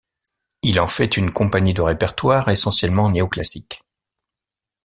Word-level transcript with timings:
Il 0.63 0.79
en 0.79 0.87
fait 0.87 1.15
une 1.15 1.29
compagnie 1.29 1.75
de 1.75 1.81
répertoire 1.83 2.49
essentiellement 2.49 3.07
néoclassique. 3.11 3.83